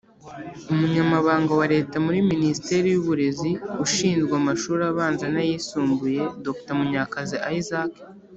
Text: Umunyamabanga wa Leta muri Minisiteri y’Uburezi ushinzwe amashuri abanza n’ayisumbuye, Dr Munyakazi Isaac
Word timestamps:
Umunyamabanga 0.71 1.51
wa 1.59 1.65
Leta 1.73 1.95
muri 2.05 2.19
Minisiteri 2.31 2.87
y’Uburezi 2.89 3.51
ushinzwe 3.85 4.33
amashuri 4.41 4.81
abanza 4.91 5.25
n’ayisumbuye, 5.33 6.19
Dr 6.45 6.73
Munyakazi 6.77 7.37
Isaac 7.59 7.93